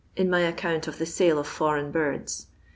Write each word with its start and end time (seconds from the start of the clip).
98 0.17 0.23
in 0.25 0.29
mj 0.31 0.55
aeeoiiDt 0.55 0.87
of 0.87 0.97
the 0.97 1.05
sale 1.05 1.37
of 1.37 1.47
foreign 1.47 1.91
birdf 1.93 2.47